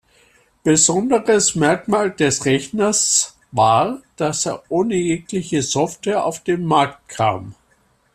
Besonderes 0.63 1.53
Merkmal 1.53 2.09
des 2.09 2.43
Rechners 2.43 3.37
war, 3.51 4.01
dass 4.15 4.47
er 4.47 4.63
ohne 4.69 4.95
jegliche 4.95 5.61
Software 5.61 6.25
auf 6.25 6.43
den 6.43 6.65
Markt 6.65 7.07
kam. 7.07 7.53